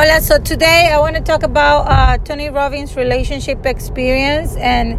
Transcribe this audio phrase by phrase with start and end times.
[0.00, 4.96] Hola, so today I want to talk about uh, Tony Robbins' relationship experience, and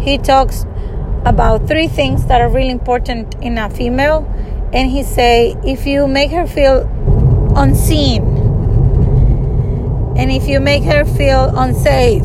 [0.00, 0.64] he talks
[1.24, 4.24] about three things that are really important in a female.
[4.72, 6.88] And he say, if you make her feel
[7.56, 8.22] unseen,
[10.16, 12.22] and if you make her feel unsafe,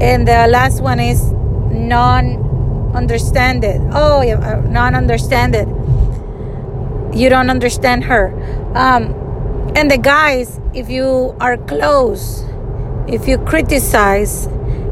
[0.00, 1.32] and the last one is
[1.72, 3.80] non-understanded.
[3.90, 5.66] Oh, yeah, uh, non-understanded.
[7.16, 8.32] You don't understand her.
[8.76, 9.14] Um,
[9.74, 12.44] and the guys, if you are close,
[13.08, 14.46] if you criticize,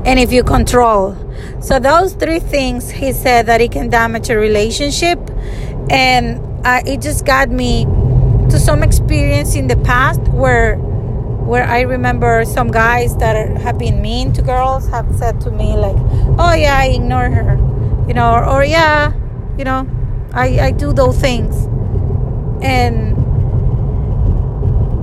[0.04, 1.16] and if you control.
[1.60, 5.18] So those three things, he said that it can damage a relationship,
[5.90, 7.84] and uh, it just got me
[8.50, 13.78] to some experience in the past where where I remember some guys that are, have
[13.78, 15.96] been mean to girls have said to me like,
[16.38, 17.56] "Oh yeah, I ignore her,"
[18.08, 19.12] you know, or, or yeah,
[19.58, 19.88] you know,
[20.32, 21.66] I I do those things,
[22.64, 23.14] and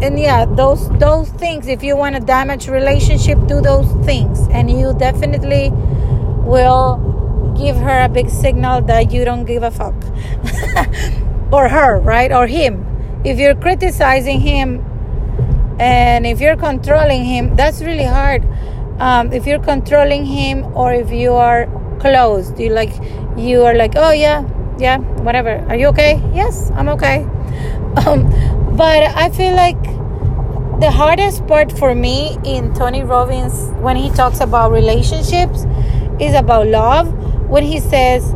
[0.03, 1.67] and yeah, those those things.
[1.67, 5.69] If you want to damage relationship, do those things, and you definitely
[6.43, 9.93] will give her a big signal that you don't give a fuck,
[11.51, 12.87] or her, right, or him.
[13.23, 14.83] If you're criticizing him
[15.79, 18.43] and if you're controlling him, that's really hard.
[18.99, 21.67] Um, if you're controlling him or if you are
[21.99, 22.93] closed, you like
[23.37, 24.43] you are like, oh yeah,
[24.81, 25.63] yeah, whatever.
[25.69, 26.21] Are you okay?
[26.33, 27.27] Yes, I'm okay.
[27.91, 28.23] Um,
[28.77, 29.81] but I feel like
[30.79, 35.65] the hardest part for me in Tony Robbins when he talks about relationships
[36.21, 37.13] is about love.
[37.49, 38.31] When he says,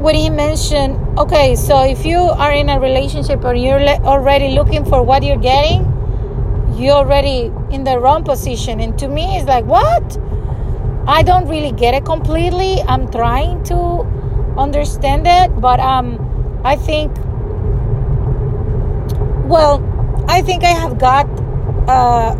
[0.00, 4.84] when he mentioned, okay, so if you are in a relationship or you're already looking
[4.84, 5.84] for what you're getting,
[6.76, 8.80] you're already in the wrong position.
[8.80, 10.18] And to me, it's like, what?
[11.06, 12.82] I don't really get it completely.
[12.82, 14.04] I'm trying to
[14.58, 17.14] understand it, but um, I think,
[19.48, 19.82] well,
[20.28, 21.26] I think I have got,
[21.88, 22.34] uh,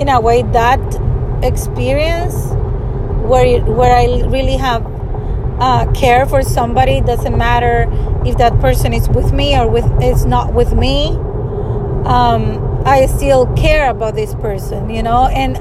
[0.00, 0.80] in a way, that
[1.42, 2.34] experience
[3.28, 4.84] where where I really have
[5.60, 7.00] uh, care for somebody.
[7.00, 7.86] Doesn't matter
[8.24, 11.08] if that person is with me or with is not with me.
[12.04, 15.56] Um, I still care about this person, you know, and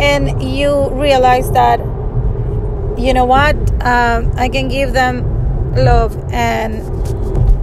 [0.00, 1.80] and you realize that
[3.02, 6.74] you know what um, I can give them love, and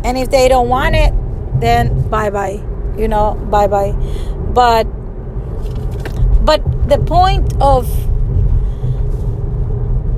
[0.05, 1.13] and if they don't want it,
[1.61, 2.61] then bye bye,
[2.97, 3.94] you know, bye bye.
[4.53, 4.83] But
[6.44, 7.88] but the point of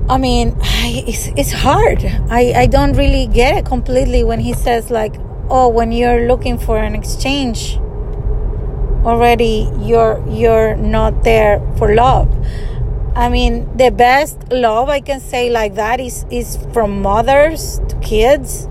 [0.10, 2.04] I mean, it's, it's hard.
[2.30, 5.16] I, I don't really get it completely when he says, like,
[5.50, 7.78] oh, when you're looking for an exchange,
[9.06, 12.30] already you're you're not there for love
[13.16, 17.96] i mean the best love i can say like that is is from mothers to
[18.00, 18.68] kids.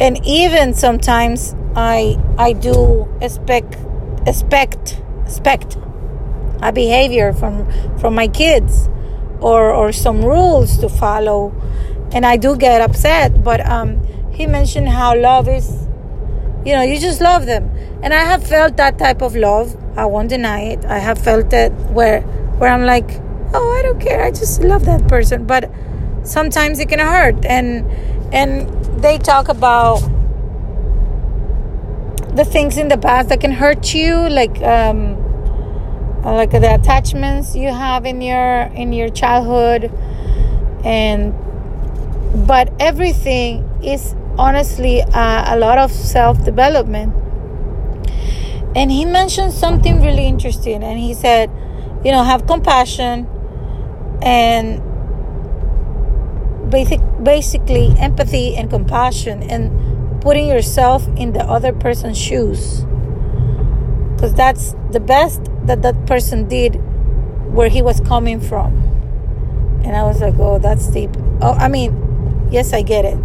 [0.00, 3.76] And even sometimes i i do expect
[4.26, 5.76] expect expect
[6.62, 8.88] a behavior from from my kids
[9.40, 11.52] or or some rules to follow.
[12.12, 15.86] And i do get upset but um he mentioned how love is
[16.64, 17.70] you know you just love them.
[18.02, 19.76] And i have felt that type of love.
[19.96, 20.84] I won't deny it.
[20.86, 22.22] I have felt it where
[22.58, 23.20] where i'm like
[23.54, 24.22] oh i don't care.
[24.22, 25.46] I just love that person.
[25.46, 25.70] But
[26.24, 27.44] sometimes it can hurt.
[27.44, 27.86] And
[28.32, 28.68] and
[29.02, 30.00] they talk about
[32.34, 35.22] the things in the past that can hurt you like um
[36.24, 39.92] like the attachments you have in your in your childhood.
[40.84, 41.34] And
[42.46, 47.14] but everything is honestly uh, a lot of self development.
[48.76, 51.48] And he mentioned something really interesting, and he said,
[52.04, 53.28] you know, have compassion
[54.24, 54.82] and
[56.70, 62.84] basic, basically empathy and compassion and putting yourself in the other person's shoes.
[64.14, 66.76] Because that's the best that that person did
[67.52, 68.72] where he was coming from.
[69.84, 71.10] And I was like, oh, that's deep.
[71.40, 73.18] Oh, I mean, yes, I get it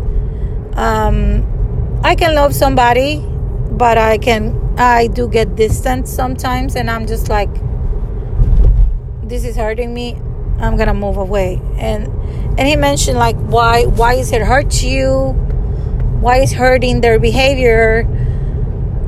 [0.80, 3.24] um, I can love somebody,
[3.72, 7.54] but I can I do get distant sometimes, and I'm just like,
[9.24, 10.22] this is hurting me.
[10.60, 11.62] I'm gonna move away.
[11.78, 12.08] And
[12.58, 15.32] and he mentioned like why why is it hurt you?
[16.22, 18.08] Why is hurting their behavior?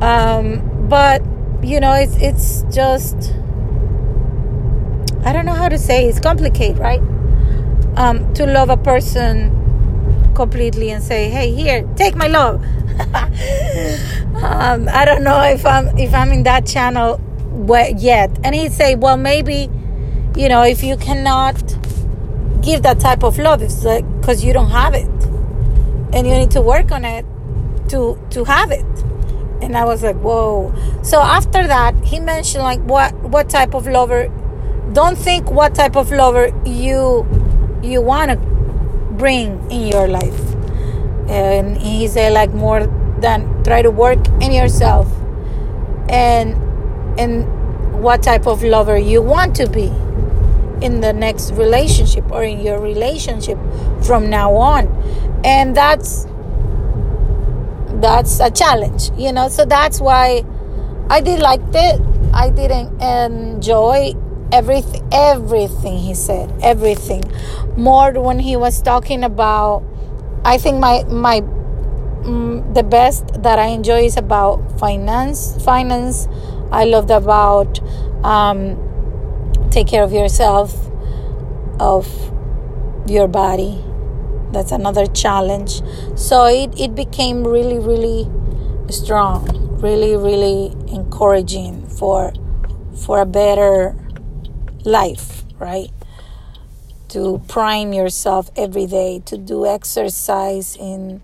[0.01, 1.21] Um, but
[1.63, 3.33] you know, it's it's just
[5.23, 6.07] I don't know how to say.
[6.07, 7.01] It's complicated, right?
[7.95, 9.51] Um, to love a person
[10.33, 12.63] completely and say, "Hey, here, take my love."
[14.41, 17.19] um, I don't know if I'm if I'm in that channel
[17.97, 18.31] yet.
[18.43, 19.69] And he'd say, "Well, maybe,
[20.35, 21.61] you know, if you cannot
[22.61, 25.09] give that type of love, it's like because you don't have it,
[26.13, 27.25] and you need to work on it
[27.89, 28.85] to to have it."
[29.61, 30.73] and I was like, whoa.
[31.03, 34.27] So after that, he mentioned like what what type of lover.
[34.93, 37.25] Don't think what type of lover you
[37.83, 38.37] you want to
[39.17, 40.39] bring in your life.
[41.29, 42.87] And he said like more
[43.19, 45.07] than try to work in yourself
[46.09, 46.55] and
[47.19, 47.45] and
[48.01, 49.91] what type of lover you want to be
[50.85, 53.57] in the next relationship or in your relationship
[54.03, 54.87] from now on.
[55.45, 56.25] And that's
[58.01, 59.47] that's a challenge you know?
[59.47, 60.43] So that's why
[61.09, 62.01] i did like it.
[62.33, 64.13] I didn't enjoy
[64.51, 67.23] everything everything he said everything.
[67.77, 69.83] More when he was talking about
[70.43, 76.27] i think my my mm, the best that i enjoy is about finance finance
[76.71, 77.79] i loved about
[78.23, 78.77] um,
[79.71, 80.75] take care of yourself
[81.79, 82.05] of
[83.07, 83.83] your body.
[84.51, 85.81] That's another challenge.
[86.15, 88.29] So it, it became really really
[88.91, 89.47] strong
[89.81, 92.33] really really encouraging for
[92.93, 93.95] for a better
[94.83, 95.91] life right?
[97.09, 101.21] To prime yourself every day to do exercise in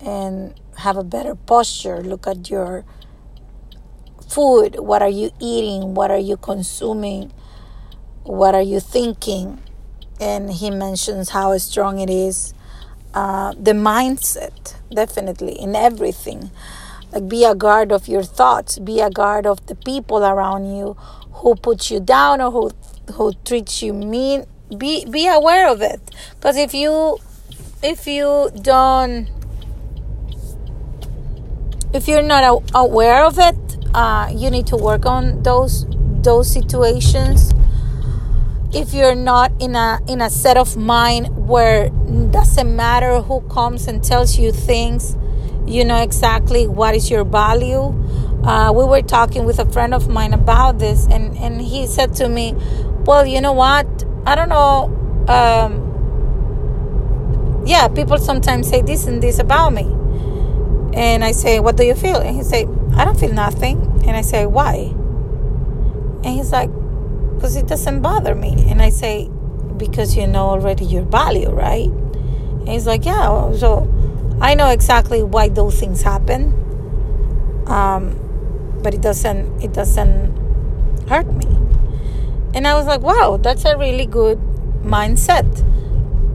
[0.00, 2.00] and have a better posture.
[2.02, 2.84] Look at your
[4.28, 4.78] food?
[4.78, 5.94] What are you eating?
[5.94, 7.32] What are you consuming?
[8.24, 9.62] What are you thinking?
[10.20, 12.54] And he mentions how strong it is.
[13.14, 16.50] Uh, the mindset definitely in everything.
[17.12, 18.78] Like be a guard of your thoughts.
[18.78, 20.94] Be a guard of the people around you
[21.32, 22.70] who put you down or who
[23.14, 24.44] who treats you mean.
[24.76, 26.00] Be be aware of it.
[26.34, 27.18] Because if you
[27.82, 29.28] if you don't
[31.94, 35.86] if you're not aware of it uh, you need to work on those
[36.22, 37.52] those situations.
[38.72, 41.88] If you're not in a in a set of mind where
[42.30, 45.16] doesn't matter who comes and tells you things
[45.66, 47.94] you know exactly what is your value.
[48.44, 52.14] Uh, we were talking with a friend of mine about this and and he said
[52.16, 52.54] to me
[53.04, 53.86] well you know what?
[54.26, 54.94] I don't know
[55.28, 55.84] um,
[57.66, 59.94] yeah people sometimes say this and this about me.
[60.94, 62.16] And i say what do you feel?
[62.16, 62.66] And he say
[62.98, 64.92] i don't feel nothing and i say why
[66.24, 66.70] and he's like
[67.38, 68.66] because it doesn't bother me.
[68.68, 69.30] And I say,
[69.76, 71.86] because you know already your value, right?
[71.88, 73.52] And he's like, yeah.
[73.52, 73.86] So
[74.40, 76.52] I know exactly why those things happen.
[77.68, 78.18] Um,
[78.82, 80.36] but it doesn't it doesn't
[81.08, 81.46] hurt me.
[82.54, 84.38] And I was like, wow, that's a really good
[84.82, 85.46] mindset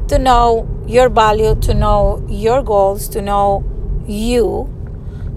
[0.07, 3.65] to know your value, to know your goals, to know
[4.07, 4.69] you.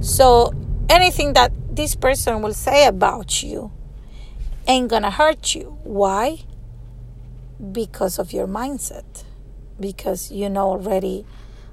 [0.00, 0.52] So
[0.88, 3.72] anything that this person will say about you
[4.66, 5.78] ain't gonna hurt you.
[5.84, 6.40] Why?
[7.72, 9.24] Because of your mindset,
[9.78, 11.24] because you know already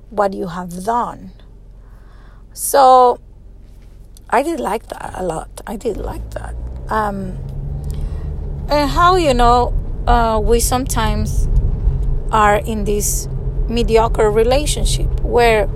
[0.10, 1.32] what you have done.
[2.54, 3.20] So
[4.30, 5.62] I did like that a lot.
[5.66, 6.56] I did like that.
[6.90, 7.38] Um,
[8.70, 9.74] and how you know
[10.08, 11.48] uh, we sometimes
[12.32, 13.28] are in this
[13.68, 15.68] mediocre relationship where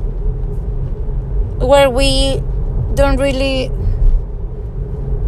[1.60, 2.42] where we
[2.98, 3.72] don't really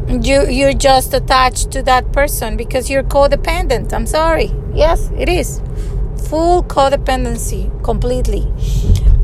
[0.09, 3.93] you you're just attached to that person because you're codependent.
[3.93, 4.51] I'm sorry.
[4.73, 5.61] Yes it is.
[6.29, 8.51] Full codependency completely.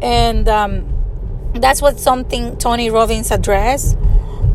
[0.02, 3.98] And um, that's what something tony robbins addressed.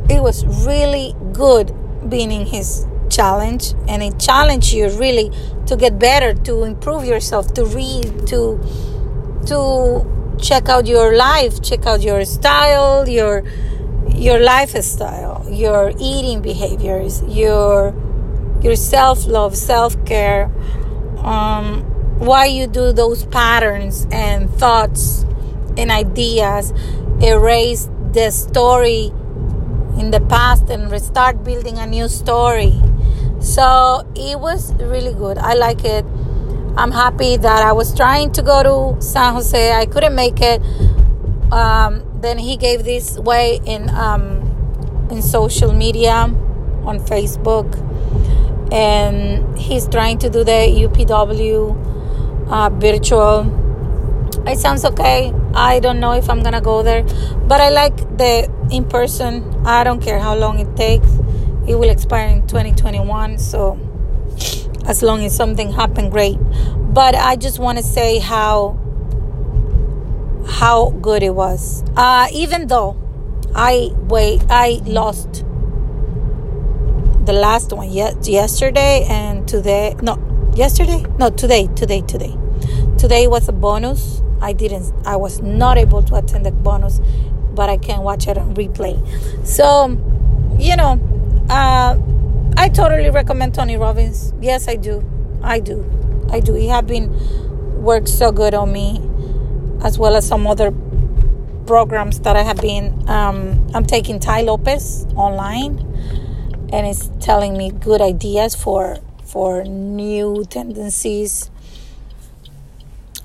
[0.09, 1.75] It was really good
[2.09, 5.33] being in his challenge and it challenged you really
[5.67, 8.59] to get better to improve yourself to read to
[9.47, 13.43] to check out your life check out your style your
[14.15, 17.95] your lifestyle, your eating behaviors, your
[18.63, 20.51] your self-love, self-care,
[21.25, 21.83] um,
[22.19, 25.25] why you do those patterns and thoughts
[25.79, 26.73] and ideas,
[27.23, 29.11] erase the story
[29.99, 32.79] in the past and restart building a new story.
[33.41, 35.39] So it was really good.
[35.39, 36.05] I like it.
[36.77, 39.73] I'm happy that I was trying to go to San Jose.
[39.73, 40.61] I couldn't make it.
[41.51, 46.13] Um, then he gave this way in um, in social media
[46.85, 47.69] on Facebook,
[48.73, 53.57] and he's trying to do the UPW uh, virtual.
[54.47, 55.33] It sounds okay.
[55.55, 57.03] I don't know if I'm gonna go there,
[57.47, 59.45] but I like the in person.
[59.67, 61.09] I don't care how long it takes.
[61.67, 63.79] It will expire in 2021, so
[64.87, 66.39] as long as something happened, great.
[66.93, 68.80] But I just want to say how
[70.51, 71.83] how good it was.
[71.97, 72.97] Uh, even though
[73.55, 75.45] I wait, I lost
[77.25, 79.97] the last one yet yesterday and today.
[80.03, 80.19] No,
[80.55, 81.05] yesterday.
[81.19, 81.69] No, today.
[81.75, 82.03] Today.
[82.03, 82.37] Today.
[82.99, 84.23] Today was a bonus.
[84.43, 84.93] I didn't.
[85.07, 87.01] I was not able to attend the bonus,
[87.55, 88.97] but I can watch it on replay.
[89.47, 89.89] So,
[90.59, 90.99] you know,
[91.49, 91.99] uh,
[92.57, 94.33] I totally recommend Tony Robbins.
[94.41, 95.05] Yes, I do.
[95.43, 95.85] I do.
[96.31, 96.55] I do.
[96.55, 97.11] He have been
[97.83, 99.01] worked so good on me,
[99.83, 100.73] as well as some other
[101.67, 103.09] programs that I have been.
[103.09, 105.79] Um, I'm taking Tai Lopez online,
[106.73, 111.51] and it's telling me good ideas for for new tendencies.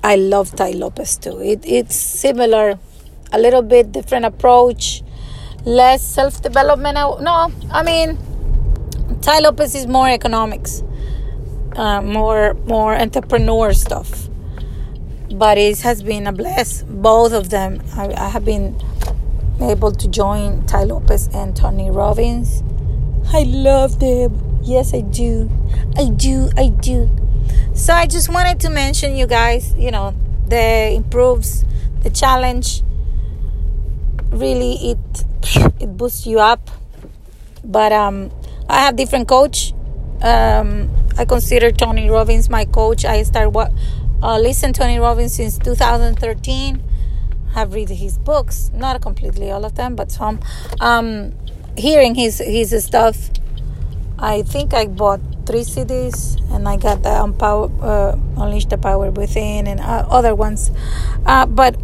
[0.04, 1.40] I love Tai Lopez too.
[1.40, 2.78] It, it's similar,
[3.32, 5.02] a little bit different approach,
[5.64, 6.94] less self development.
[7.20, 8.16] No, I mean,
[9.20, 10.84] Tai Lopez is more economics,
[11.74, 14.25] uh, more more entrepreneur stuff.
[15.38, 16.82] But it has been a bless.
[16.82, 18.80] Both of them, I, I have been
[19.60, 22.62] able to join Tai Lopez and Tony Robbins.
[23.32, 24.60] I love them.
[24.62, 25.50] Yes, I do.
[25.96, 26.50] I do.
[26.56, 27.10] I do.
[27.74, 30.14] So I just wanted to mention you guys, you know,
[30.48, 31.64] the improves
[32.02, 32.82] the challenge
[34.30, 35.24] really it
[35.80, 36.70] it boosts you up.
[37.64, 38.30] But um
[38.68, 39.72] I have different coach.
[40.22, 43.04] Um I consider Tony Robbins my coach.
[43.04, 43.72] I start what
[44.22, 46.82] uh, listen Tony Robbins since 2013.
[47.54, 50.40] Have read his books, not completely all of them, but some.
[50.80, 51.34] Um,
[51.76, 53.30] hearing his his stuff
[54.18, 59.10] I think I bought three CDs and I got the Empower, uh, Unleash the Power
[59.10, 60.70] Within and uh, other ones.
[61.26, 61.76] Uh, but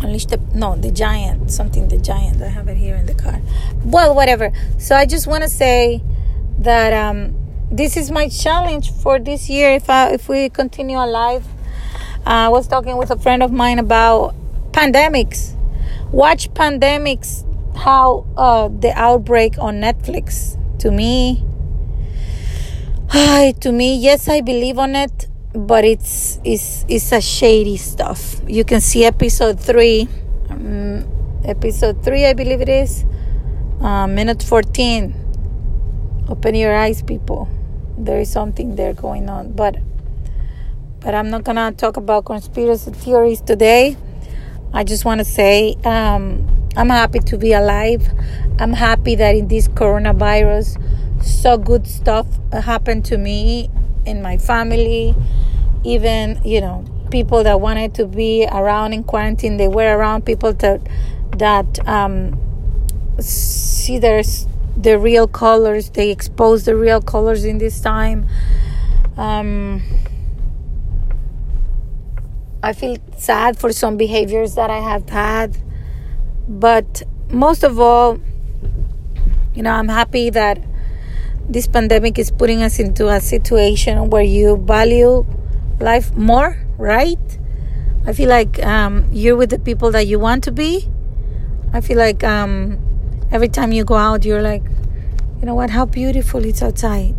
[0.00, 2.40] Unleash the, no, the Giant, something the Giant.
[2.40, 3.42] I have it here in the car.
[3.84, 4.52] Well, whatever.
[4.78, 6.02] So I just want to say
[6.58, 7.36] that um,
[7.72, 11.46] this is my challenge for this year if, I, if we continue alive.
[12.26, 14.34] Uh, I was talking with a friend of mine about
[14.72, 15.56] pandemics.
[16.12, 17.44] Watch pandemics,
[17.76, 21.44] how uh, the outbreak on Netflix to me
[23.60, 28.64] to me yes i believe on it but it's it's it's a shady stuff you
[28.64, 30.08] can see episode 3
[30.50, 31.04] um,
[31.44, 33.04] episode 3 i believe it is
[33.80, 35.14] uh, minute 14
[36.30, 37.48] open your eyes people
[38.04, 39.76] there is something there going on but
[41.00, 43.96] but i'm not gonna talk about conspiracy theories today
[44.72, 48.08] i just want to say um, I'm happy to be alive.
[48.58, 50.82] I'm happy that in this coronavirus,
[51.22, 53.68] so good stuff happened to me
[54.06, 55.14] and my family.
[55.84, 60.54] Even, you know, people that wanted to be around in quarantine, they were around people
[60.54, 60.80] that
[61.36, 62.40] that um,
[63.20, 64.22] see their
[64.82, 65.90] the real colors.
[65.90, 68.26] They expose the real colors in this time.
[69.16, 69.82] Um,
[72.62, 75.56] I feel sad for some behaviors that I have had
[76.48, 78.18] but most of all,
[79.54, 80.62] you know, I'm happy that
[81.48, 85.24] this pandemic is putting us into a situation where you value
[85.80, 87.18] life more, right?
[88.06, 90.88] I feel like um, you're with the people that you want to be.
[91.72, 92.78] I feel like um,
[93.32, 94.62] every time you go out, you're like,
[95.40, 95.70] you know what?
[95.70, 97.16] How beautiful it's outside.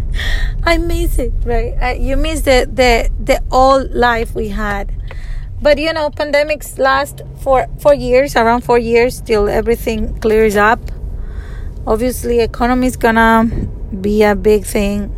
[0.64, 1.98] I miss it, right?
[1.98, 4.92] You miss the the the old life we had
[5.62, 10.80] but you know pandemics last for four years around four years till everything clears up
[11.86, 13.48] obviously economy is gonna
[14.00, 15.14] be a big thing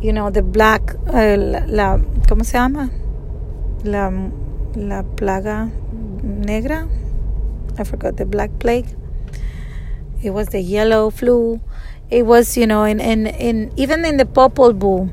[0.00, 1.36] you know the black uh,
[1.66, 1.98] la,
[2.28, 2.88] cómo se llama
[3.82, 4.12] la
[4.76, 5.68] la plaga
[6.22, 6.88] negra
[7.78, 8.86] i forgot the black plague
[10.22, 11.60] it was the yellow flu
[12.10, 15.08] it was you know in in, in even in the popol vuh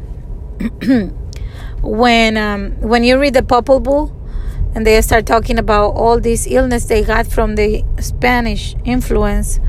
[1.82, 4.12] when um when you read the popol vuh
[4.76, 9.62] and they start talking about all this illness they got from the Spanish influence.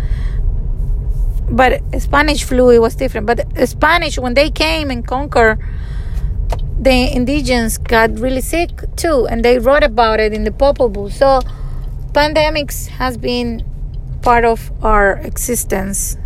[1.49, 3.27] But Spanish flu it was different.
[3.29, 5.61] But Spanish when they came and conquered
[6.79, 11.13] the indigenous got really sick too and they wrote about it in the Popol Vuh.
[11.13, 11.41] So
[12.13, 13.65] pandemics has been
[14.27, 16.17] part of our existence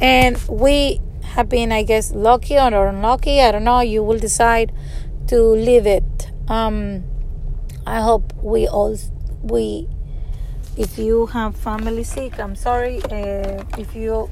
[0.00, 4.72] and we have been I guess lucky or unlucky, I don't know, you will decide
[5.28, 6.32] to live it.
[6.48, 7.04] Um,
[7.86, 8.98] I hope we all
[9.42, 9.86] we
[10.76, 13.00] if you have family sick, I'm sorry.
[13.04, 14.28] Uh, if you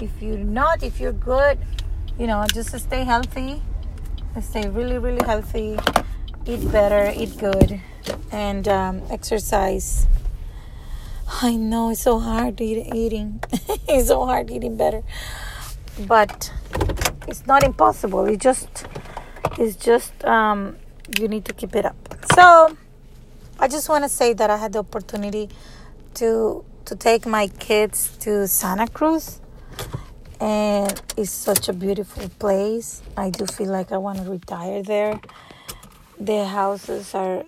[0.00, 1.58] if you're not, if you're good,
[2.18, 3.60] you know, just stay healthy.
[4.40, 5.76] Stay really, really healthy.
[6.46, 7.82] Eat better, eat good,
[8.32, 10.06] and um, exercise.
[11.30, 13.40] I know it's so hard eating.
[13.88, 15.02] it's so hard eating better,
[16.06, 16.52] but
[17.28, 18.24] it's not impossible.
[18.26, 18.86] It just
[19.58, 20.76] it's just um,
[21.18, 21.96] you need to keep it up.
[22.34, 22.76] So
[23.60, 25.48] I just want to say that I had the opportunity
[26.14, 29.40] to to take my kids to Santa Cruz
[30.40, 33.02] and it's such a beautiful place.
[33.16, 35.20] I do feel like I want to retire there.
[36.18, 37.44] The houses are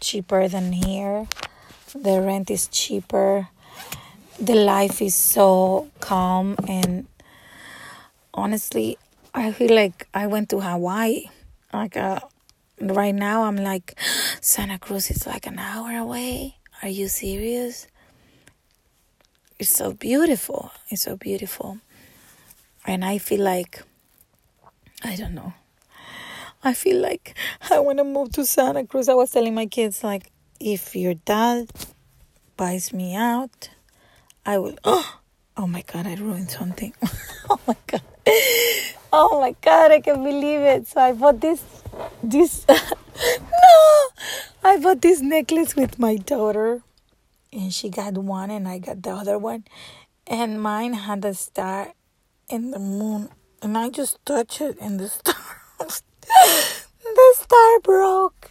[0.00, 1.28] cheaper than here.
[1.94, 3.48] The rent is cheaper
[4.40, 7.06] the life is so calm and
[8.34, 8.98] honestly
[9.34, 11.24] i feel like i went to hawaii
[11.72, 12.20] like uh,
[12.80, 13.98] right now i'm like
[14.40, 16.56] santa cruz is like an hour away.
[16.82, 17.86] Are you serious?
[19.58, 20.72] It's so beautiful.
[20.88, 21.78] It's so beautiful.
[22.84, 23.82] And i feel like
[25.04, 25.52] i don't know.
[26.64, 27.36] I feel like
[27.70, 29.08] i want to move to santa cruz.
[29.08, 30.31] I was telling my kids like
[30.62, 31.70] if your dad
[32.56, 33.68] buys me out
[34.44, 34.76] I will.
[34.84, 35.20] Oh,
[35.56, 36.06] oh my God!
[36.06, 36.92] I ruined something.
[37.50, 38.02] oh my God!
[39.12, 39.92] Oh my God!
[39.92, 40.88] I can't believe it.
[40.88, 41.62] So I bought this.
[42.22, 42.66] This.
[42.68, 44.08] no,
[44.64, 46.82] I bought this necklace with my daughter,
[47.52, 49.64] and she got one, and I got the other one,
[50.26, 51.92] and mine had a star
[52.48, 53.28] in the moon,
[53.62, 55.34] and I just touched it, and the star.
[55.78, 58.50] the star broke.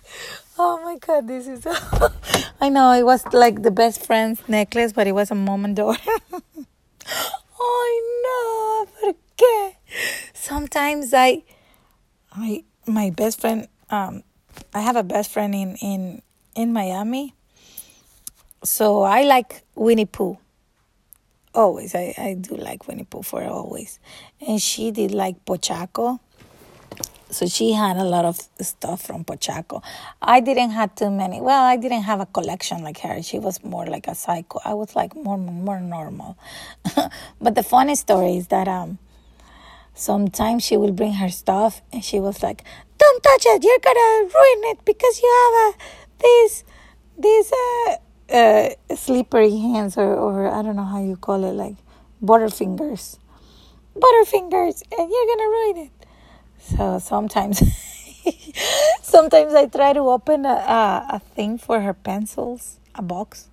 [0.58, 1.65] Oh my god, this is.
[2.62, 5.75] I know it was like the best friend's necklace, but it was a mom and
[5.75, 6.12] daughter.
[7.60, 7.91] I
[8.24, 9.75] know, porque
[10.34, 11.43] sometimes I,
[12.34, 14.24] I, my best friend, um,
[14.74, 16.22] I have a best friend in in
[16.55, 17.34] in Miami.
[18.63, 20.38] So I like Winnie Pooh.
[21.55, 24.00] Always, I I do like Winnie Pooh for always,
[24.46, 26.20] and she did like Pochacco
[27.31, 29.81] so she had a lot of stuff from Pochacco.
[30.21, 31.39] I didn't have too many.
[31.39, 33.23] Well, I didn't have a collection like her.
[33.23, 34.59] She was more like a psycho.
[34.65, 36.38] I was like more more normal.
[37.41, 39.00] but the funny story is that um
[39.93, 42.63] sometimes she will bring her stuff and she was like,
[42.97, 43.63] "Don't touch it.
[43.63, 45.77] You're gonna ruin it because you have a
[46.23, 46.63] these
[47.17, 47.95] these uh,
[48.35, 51.77] uh slippery hands or or I don't know how you call it like
[52.21, 53.17] butterfingers,
[53.95, 56.00] butterfingers, and you're gonna ruin it."
[56.62, 57.60] So sometimes,
[59.01, 63.50] sometimes I try to open a, a, a thing for her pencils, a box,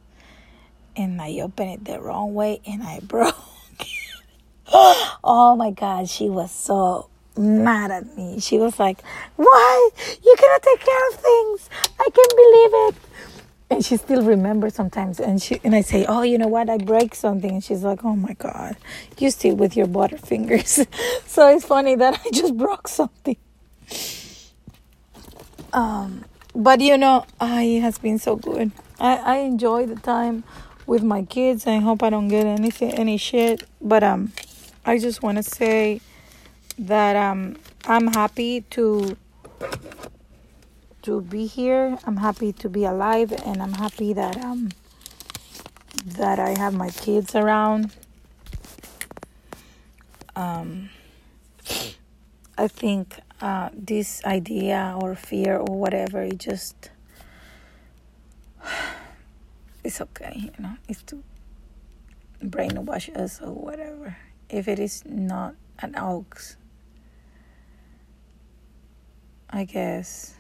[0.97, 3.35] and I open it the wrong way and I broke.
[4.71, 8.41] oh my God, she was so mad at me.
[8.41, 8.99] She was like,
[9.37, 9.91] Why?
[10.23, 11.71] You cannot take care of things.
[11.99, 12.95] I can't believe it
[13.71, 16.71] and she still remembers sometimes and she and I say, "Oh, you know what?
[16.71, 18.77] I break something." And she's like, "Oh my god.
[19.19, 20.87] You still with your butter fingers."
[21.27, 23.37] so it's funny that I just broke something.
[25.73, 28.73] Um but you know, I has been so good.
[28.99, 30.45] I I enjoy the time
[30.87, 31.67] with my kids.
[31.67, 34.33] I hope I don't get anything any shit, but um
[34.85, 36.01] I just want to say
[36.79, 39.17] that um I'm happy to
[41.03, 41.99] to be here.
[42.05, 44.71] I'm happy to be alive, and I'm happy that um
[46.05, 47.95] that I have my kids around.
[50.37, 50.91] Um,
[52.57, 56.91] I think uh, this idea or fear or whatever, it just
[59.85, 60.77] it's okay, you know.
[60.89, 61.23] It's to
[62.43, 64.17] brainwash us or whatever.
[64.49, 66.57] If it is not an ox,
[69.51, 70.38] I guess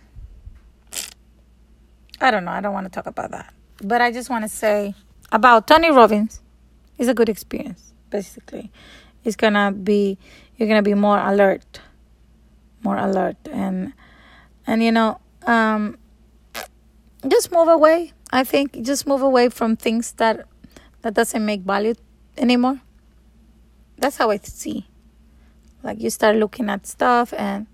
[2.20, 2.50] I don't know.
[2.50, 3.52] I don't want to talk about that.
[3.82, 4.94] But I just want to say
[5.30, 6.40] about Tony Robbins.
[6.98, 8.72] It's a good experience, basically.
[9.24, 10.18] It's to be,
[10.56, 11.80] you're to be more alert.
[12.82, 13.36] More alert.
[13.50, 13.92] And,
[14.66, 15.96] and you know, um,
[17.26, 18.12] just move away.
[18.30, 20.46] I think just move away from things that
[21.02, 21.94] that doesn't make value
[22.36, 22.80] anymore.
[23.96, 24.86] That's how I see.
[25.82, 27.66] Like you start looking at stuff and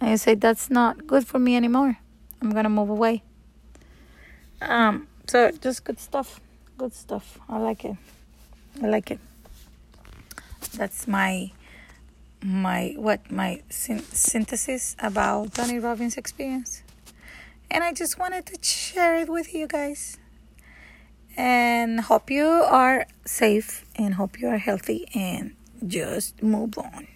[0.00, 1.98] and you say that's not good for me anymore.
[2.40, 3.22] I'm gonna move away.
[4.60, 6.40] Um, so just good stuff.
[6.76, 7.38] Good stuff.
[7.48, 7.96] I like it.
[8.82, 9.20] I like it.
[10.74, 11.50] That's my
[12.42, 16.82] my what my syn- synthesis about Tony Robbins' experience,
[17.70, 20.18] and I just wanted to share it with you guys.
[21.36, 25.54] And hope you are safe and hope you are healthy and
[25.86, 27.06] just move on.